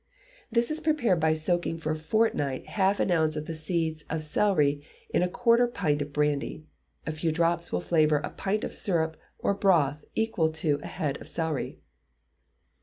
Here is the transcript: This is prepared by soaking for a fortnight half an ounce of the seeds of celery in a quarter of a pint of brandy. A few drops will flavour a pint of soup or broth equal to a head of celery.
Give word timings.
This 0.51 0.71
is 0.71 0.79
prepared 0.81 1.19
by 1.19 1.35
soaking 1.35 1.77
for 1.77 1.91
a 1.91 1.95
fortnight 1.95 2.65
half 2.69 2.99
an 2.99 3.11
ounce 3.11 3.35
of 3.35 3.45
the 3.45 3.53
seeds 3.53 4.03
of 4.09 4.23
celery 4.23 4.83
in 5.11 5.21
a 5.21 5.29
quarter 5.29 5.65
of 5.65 5.69
a 5.69 5.73
pint 5.73 6.01
of 6.01 6.11
brandy. 6.11 6.65
A 7.05 7.11
few 7.11 7.31
drops 7.31 7.71
will 7.71 7.81
flavour 7.81 8.17
a 8.17 8.31
pint 8.31 8.63
of 8.63 8.73
soup 8.73 9.15
or 9.37 9.53
broth 9.53 10.03
equal 10.15 10.49
to 10.53 10.79
a 10.81 10.87
head 10.87 11.21
of 11.21 11.29
celery. 11.29 11.81